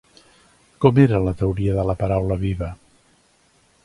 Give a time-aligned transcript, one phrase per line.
[0.85, 2.71] Com era la teoria de la paraula viva?